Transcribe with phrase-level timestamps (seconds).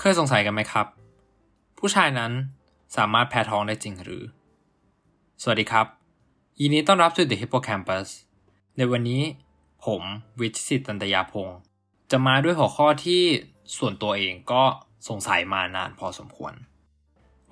[0.00, 0.86] เคยสงสัยกันไหมครับ
[1.78, 2.32] ผู้ชายนั้น
[2.96, 4.22] สามารถแพ้ท้องได้จริงหรือ
[5.42, 5.86] สวัสดีครับ
[6.60, 8.08] ยินดีต้อนรับสู่ The Hippocampus
[8.76, 9.22] ในวันนี้
[9.86, 10.02] ผม
[10.40, 11.58] วิชิตตันตยาพงศ์
[12.10, 13.22] จะมาด้วยหัวข้อที่
[13.78, 14.62] ส่วนตัวเองก็
[15.08, 16.52] สงสัยมานานพอสมควร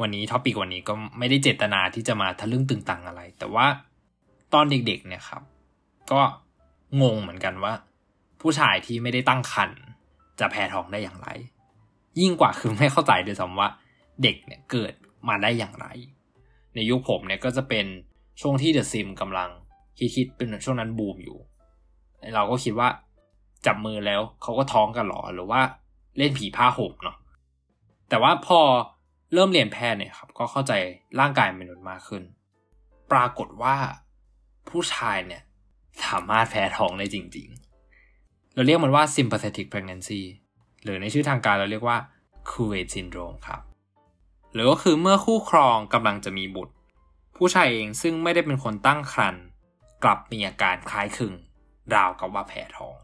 [0.00, 3.66] วันนี้ท็อปิกวันนี้ก็ไม่ได้เจตนาที่จะมาทะลึ่งตึงตังอะไร แต่ว่า
[4.52, 5.42] ตอนเด็กๆเนี่ยครับ
[6.12, 6.20] ก็
[7.02, 7.72] งงเหมือนกันว่า
[8.40, 9.80] ผู้ชายที่ไม่ได้ตั้งครรภ์
[10.40, 11.28] จะแพ้ท้องได้อย่างไร
[12.20, 13.68] ยิ่งกว่าคือไม่เข้าใจด้วยซ้ำว่า
[14.22, 14.92] เด็กเนี่ยเกิด
[15.28, 15.86] มาได้อย่างไร
[16.74, 17.86] ในยุคผมเนี่ยก็จะเป็น
[18.40, 19.50] ช่วงที่เดอะซิมกำลัง
[19.98, 21.38] ฮิตๆเป็นช่วงนั้นบูมอยู่
[22.34, 22.88] เราก็คิดว่า
[23.66, 25.60] จับมือแล้วเขาก็ท้องกันหรอหรือว่า
[26.18, 27.16] เล่นผีผ้าห่มเนาะ
[28.08, 28.60] แต่ว่าพอ
[29.32, 30.72] เริ่มเรียนแพทย์เนี่ยครับ ก็เข้าใจ
[31.20, 32.22] ร่างกายมนุษย์มากขึ้น
[33.12, 33.76] ปรากฏว่า
[34.68, 35.42] ผู้ชายเนี่ย
[36.04, 37.48] สามารถแพ้ท้องได้จริง
[38.00, 40.22] ๆ เราเรียกมันว่า sympathetic pregnancy
[40.84, 41.98] หรือในชื่อทางการเราเรียกว่า
[42.50, 43.60] Kuwait syndrome ครับ
[44.52, 46.74] หรือก็คือเมื่อคู่ครองกำลังจะมีบุตร
[47.36, 49.44] ผู้ชายเองซึ่งไม่ได้เป็นคนตั้งครรภ์
[50.04, 51.34] กลับมีอาการคล้ายคลึง
[51.94, 52.96] ราวกับว่าแพ้ท้อง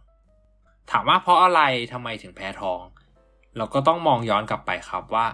[0.90, 1.60] ถามว่าเพราะอะไร
[1.92, 2.80] ทำไมถึงแพ้ท้อง
[3.56, 5.26] เราก็ต้องมองย้อนกลับไปครับว่า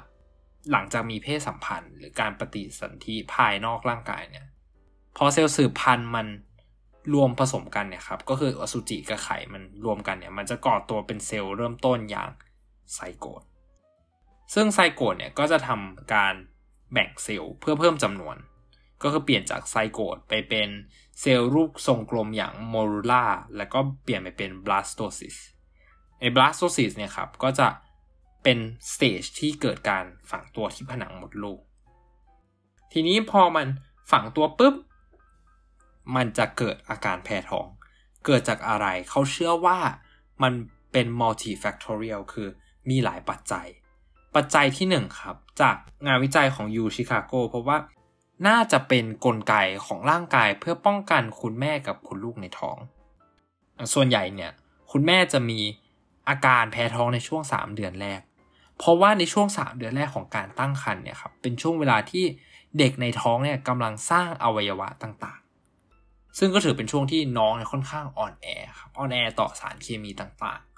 [0.73, 4.47] หลังจากมีเพศสัมพันธ์ หรือการปฏิสนธิภายนอกร่างกายเนี่ย
[5.17, 6.27] พอเซลล์สืบพันธุ์มัน
[7.15, 12.29] รวมผสมกันเนี่ยครับก็คืออสุจิกับไข่มันรวมกันเนี่ยมันจะก่อตัวเป็นเซลล์เริ่มต้นอย่าง
[12.95, 13.43] zygote
[14.55, 16.35] ซึ่ง zygote เนี่ยก็จะทำการ
[16.93, 18.37] แบ่งเซลล์เพื่อเพิ่มจำนวน
[19.03, 20.69] ก็คือเปลี่ยนจาก zygote ไปเป็น
[21.21, 23.25] เซลล์รูปทรงกลมอย่าง morula
[23.57, 25.37] แล้วก็เปลี่ยนไปเป็น blastocyst
[26.21, 27.69] ใน blastocyst เนี่ยครับก็จะ
[28.43, 28.59] เป็น
[28.93, 31.61] stage ที่เกิดการฝังตัวที่ผนังมดลูก
[32.93, 33.67] ทีนี้พอมัน
[34.11, 34.75] ฝังตัวปุ๊บ
[36.17, 37.67] มันจะเกิดอาการแพ้ท้อง
[38.25, 39.79] เกิดจากอะไรเขาเชื่อว่า
[40.43, 40.53] มัน
[40.93, 42.49] เป็น multifactorial คือ
[42.91, 43.67] มีหลายปัจจัย
[44.35, 47.77] ปัจจัยที่หนึ่งครับจากงานวิจัยของยูชิคาโกเพราะว่า
[48.47, 49.55] น่าจะเป็นนกลไก
[49.87, 52.77] ของร่างกายเพื่อป้องกันคุณแม่กับคุณลูกในท้อง
[53.95, 54.53] ส่วนใหญ่เนี่ย
[54.91, 55.61] คุณแม่จะมี
[56.29, 58.21] อาการแพ้ท้องในช่วง 3 เดือนแรก
[58.79, 62.25] เพราะว่าในช่วง 3 เดือนแรกของการตั้งครรภ์เนี่ยครับเป็นช่วงเวลาที่
[62.79, 68.47] เด็กในท้องเนี่ยกำลังสร้างอวัยวะต่างๆ ซึ่งก็ถือเป็นช่วงที่น้องเนี่ยค่อนข้างอ่อนแอ
[68.79, 70.76] ครับอ่อนแอต่อสารเคมีต่างๆ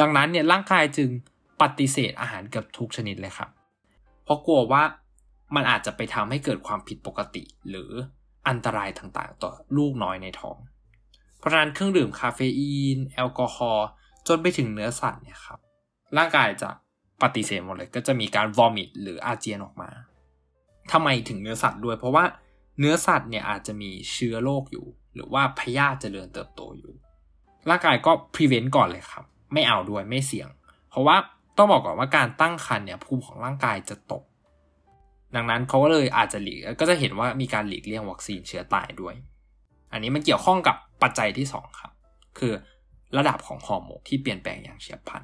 [0.00, 1.10] ดังนั้นเนี่ยร่างกายจึง
[1.62, 3.50] ปฏิเสธอาหารเกือบทุกชนิดเลยครับ
[4.24, 4.82] เพราะกลัวว่า
[5.54, 7.90] มันอาจจะไปทำให้เกิดความผิดปกติ หรือ
[8.48, 10.56] อันตรายต่างๆ ต่อลูกน้อยในท้อง
[11.38, 13.86] เพราะฉะนั้นเครื่องดื่มคาเฟอีน แอลกอฮอล์
[14.28, 15.58] จนไปถึงเนื้อสัตว์เนี่ยครับ
[16.16, 16.70] ร่างกายจะ
[17.22, 19.90] ปฏิเสธหมดเลยก็จะมีการวอมิตหรืออาเจียนออกมา
[20.92, 22.24] ทำไมถึงเนื้อสัตว์ด้วย เพราะว่า
[22.78, 26.92] เนื้อสัตว์เนี่ยอาจจะมีเชื้อโรคอยู่ หรือว่าพยาธิเจริญเติบโตอยู่
[27.68, 30.48] ร่างกายก็ prevent ก่อนเลยครับ ไม่เอาด้วยไม่เสี่ยง
[30.90, 31.16] เพราะว่า
[31.56, 34.24] ต้องบอกก่อนว่าการตั้งครรภ์เนี่ยภูมิของร่างกายจะตก
[35.34, 39.14] ดังนั้นเขาก็เลยอาจจะหลีกก็จะเห็นว่ามีการหลีกเลี่ยงวัคซีนเชื้อตายด้วย
[39.92, 41.92] อันนี้มันเกี่ยวข้องกับปัจจัยที่ 2 ครับ
[42.38, 42.52] คือ
[43.16, 45.22] ระดับของฮอร์โมนที่เปลี่ยนแปลงอย่างเฉียบพลัน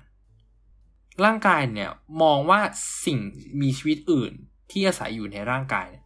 [1.25, 1.91] ร่างกายเนี่ย
[2.23, 2.61] มองว่า
[3.05, 3.19] สิ่ง
[3.61, 4.33] มีชีวิตอื่น
[4.71, 6.03] ที่อาศัยอยู่ในร่างกายเย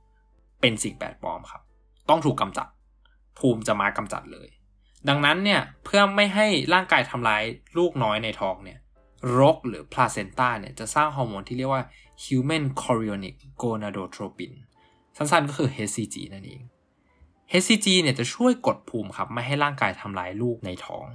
[0.61, 1.63] เป็นสิ่งแปลกปลอมครับ
[2.09, 2.69] ต้องถูกกำจัด
[3.39, 4.49] ภูมิจะมากำจัดเลย
[5.09, 7.43] ดังนั้นเนี่ยเพื่อไม่ให้ร่างกายทำร้าย
[7.79, 8.79] ลูกน้อยในท้องเนี่ย
[9.39, 11.85] รกหรือพลาเซนตาเนี่ยจะสร้างฮอร์โมนที่เรียกว่า
[12.25, 14.53] human chorionic gonadotropin
[15.17, 16.63] สั้นๆก็คือ HCG นั่นเอง
[17.63, 21.07] HCG เนี่ยจะช่วยกดภูมิครับไม่ให้ร่างกายทำลายลูกในท้อง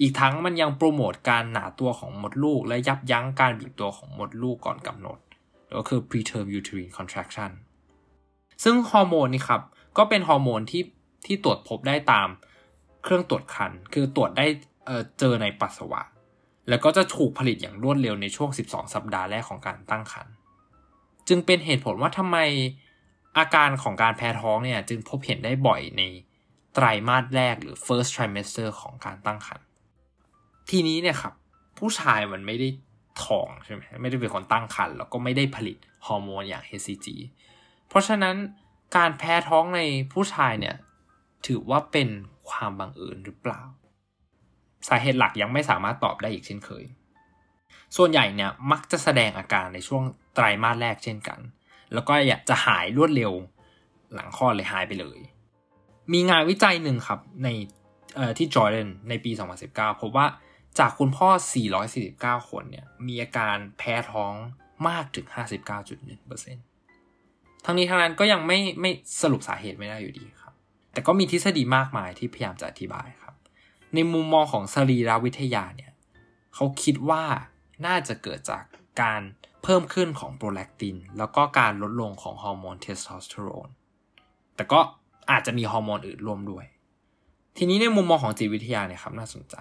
[0.00, 5.18] อีกทั้งมันยังโปรโมทการหนาตัวของมดลูก และยับยั้งการบีบตัวของมดลูกก่อนกำหนด
[5.74, 7.50] ก็คือ preterm uterine contraction
[8.64, 9.62] ซึ่งฮอร์โมนนี่ครับ
[9.98, 10.82] ก็เป็นฮอร์โมนที่
[11.26, 12.28] ที่ตรวจพบได้ตาม
[13.06, 14.46] เครื่องตรวจคัน คือตรวจได้
[14.86, 16.02] เเจอในปัสสาวะ
[16.68, 20.34] แล้วก็จะถูกผลิตอย่างรวดเร็วในช่วง 12 สัปดาห์แรกของการตั้งครรภ์
[21.28, 22.38] จึงเป็นเหตุผลว่าทำไม
[23.38, 26.02] อาการของการแพ้ท้องเนี่ยจึงพบเห็นได้บ่อยใน
[26.74, 29.66] ไตรมาสแรกหรือ first trimester ของการตั้งครรภ์
[30.70, 31.34] ทีนี้เนี่ยครับ
[31.78, 32.68] ผู้ชายมันไม่ได้
[33.24, 35.76] ท้องใช่ไหมไม่ได้เป็นคนตั้งครรภ์แล้วก็ไม่ได้ผลิต
[36.06, 37.06] ฮอร์โมนอย่าง HCG
[37.88, 38.36] เพราะฉะนั้น
[38.96, 39.80] การแพ้ท้องใน
[40.12, 40.76] ผู้ชายเนี่ย
[41.46, 42.08] ถือว่าเป็น
[42.50, 43.62] ความบังเอิญหรือเปล่า
[44.88, 46.84] สาเหตุหลักยังไม่สามารถตอบได้อีกเช่นเคย
[47.96, 50.02] ส่วนใหญ่เนี่ยมักจะแสดงอาการในช่วง
[50.34, 51.38] ไตรมาสแรกเช่นกัน
[51.92, 53.32] แล้วก็อยากจะหายรวดเร็ว
[54.14, 55.18] หลังคลอดเลยหายไปเลย
[56.12, 57.48] มีงานวิจัยหนึ่งครับใน
[58.38, 59.30] ที่จอร์แดนในปี
[59.66, 60.26] 2019 พบว่า
[60.78, 61.28] จากคุณพ่อ
[61.88, 64.34] 449 คนเนี่ย มีอาการแพ้ท้อง
[64.88, 65.26] มากถึง
[66.06, 68.90] 59.1%ทั้งนี้ทั้งนั้นก็ยังไม่ไม่
[69.22, 70.45] สรุปสาเหตุไม่ได้อยู่ดีครับ
[70.96, 73.34] แต่ก็มีทฤษฎีมากมายที่พยายามจะอธิบายครับ
[73.94, 75.92] ในมุมมองของสรีรวิทยาเนี่ย
[76.54, 77.24] เขาคิดว่า
[77.86, 78.64] น่าจะเกิดจาก
[79.02, 79.20] การ
[79.62, 83.68] เพิ่มขึ้นของ prolactin แล้วก็การลดลงของฮอร์โมนเทสโทสเตอโรน
[84.56, 84.80] แต่ก็
[85.30, 86.64] อาจจะมีฮอร์โมนอื่นร่วมด้วย
[87.56, 89.56] ทีนี้ในมุมมองของจิตวิทยาเนี่ยครับน่าสนใจ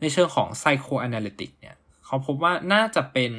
[0.00, 3.32] ในเชิงของ psychoanalytic เนี่ยเขาพบว่าน่าจะเป็น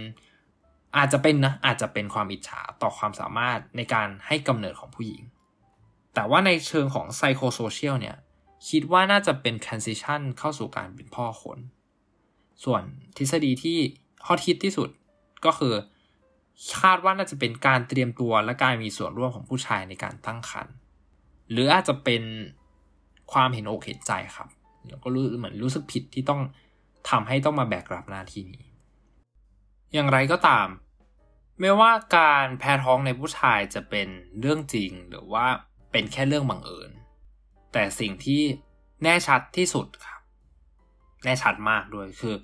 [0.97, 5.21] อาจจะเป็นนะอาจจะเป็นความอิจฉาต่อความสามารถในการให้กำเนิดของผู้หญิง
[6.13, 8.17] แต่ว่าในเชิงของ psychosocial เนี่ย
[8.69, 11.59] คิดว่าน่าจะเป็น transition เข้าสู่การเป็นพ่อคน
[12.63, 12.81] ส่วน
[13.17, 13.77] ทฤษฎีที่
[14.27, 14.89] ฮอตฮิตที่สุด
[15.45, 15.73] ก็คือ
[16.81, 20.75] คาดว่าน่าจะเป็นการเตรียมตัวและการมีส่วนร่วมของผู้ชายในการตั้งครรภ์
[21.51, 22.23] หรืออาจจะเป็น
[23.31, 24.49] ความเห็นอกเห็นใจครับ
[24.87, 26.41] แล้วก็รู้เหมือนรู้สึกผิดที่ต้อง
[27.09, 28.65] ทำให้ต้องมาแบกรับหน้าที่นี้
[29.93, 30.67] อย่างไรก็ตาม
[31.59, 34.07] ไม่ว่าการแพ้ท้องในผู้ชายจะเป็น
[34.39, 35.45] เรื่องจริงหรือว่า
[35.91, 36.91] เป็นแค่เรื่องบังเอิญ
[37.73, 38.41] แต่สิ่งที่
[39.03, 40.21] แน่ชัดที่สุดครับ
[41.23, 42.35] แน่ชัดมากด้วยคือ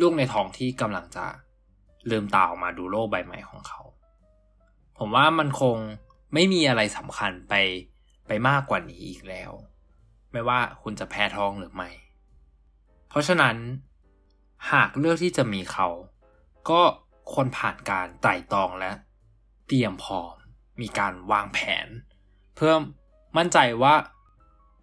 [0.00, 1.26] ลูกในท้องที่กำลังจะ
[2.10, 3.80] ลืมตาออกมาดูโลกใบใหม่ของเขา
[4.98, 5.76] ผมว่ามันคง
[6.34, 7.54] ไม่มีอะไรสำคัญไป
[8.26, 9.50] ไปมากกว่านี้อีกแล้ว
[10.32, 11.90] ไม่ว่าคุณจะแพ้ท้องหรือไม่
[13.08, 13.56] เพราะฉะนั้น
[14.72, 15.88] หากเลือกที่จะมีเขา
[16.70, 16.82] ก็
[17.34, 18.92] คนผ่านการไต่ตองและ
[19.66, 20.34] เตรียมพร้อม
[20.80, 21.88] มีการวางแผน
[22.58, 22.76] เพื่อ
[23.36, 23.94] มั่นใจว่า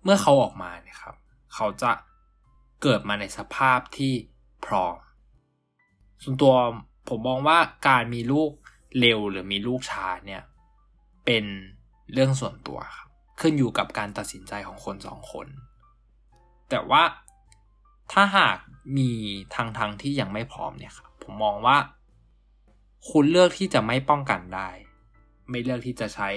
[0.04, 1.16] เมื่อเขาออกมาเนี่ยครับ
[1.54, 1.92] เขาจะ
[2.82, 4.14] เกิดมาในสภาพที่
[4.66, 4.96] พร้อม
[6.24, 6.54] ส่วนตัว
[7.10, 7.58] ผมมองว่า
[7.88, 8.52] การมีลูก
[9.00, 10.44] เร็วหรือมีลูกช้าเนี่ย
[11.26, 11.46] เป็น
[12.14, 15.48] เรื่องส่วนตัวครับขึ้นอยู่กับการตัดสินใจของคนสองคน
[16.70, 17.04] แต่ว่า
[18.12, 18.58] ถ้าหาก
[18.98, 19.12] มี
[19.56, 21.78] ทางทางที่ยังไม่พร้อมเนี่ยครับผมมองว่า
[23.10, 24.70] คุณเลือกที่จะไม่ป้องกันได้
[25.50, 26.30] ไม่เลือกที่จะใช้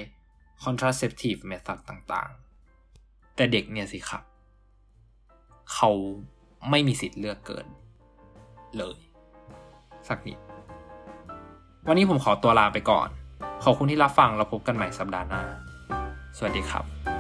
[0.64, 4.22] contraceptive method ต่างๆ แต่เด็กเนี่ยสิครับ
[5.72, 5.90] เขา
[6.70, 7.66] ไม่มีสิทธิ์เลือกเกิน
[8.78, 8.99] เลย
[10.08, 10.38] สักนิด
[11.87, 13.08] วันนี้ผมขอตัวลาไปก่อน
[13.64, 15.43] ขอบคุณที่รับฟังเราพบกันใหม่สัปดาห์หน้า
[16.37, 17.18] สวัสดีครับ